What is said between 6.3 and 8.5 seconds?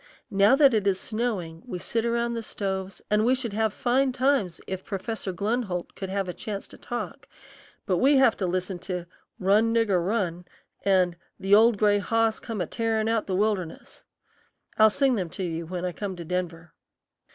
chance to talk; but we have to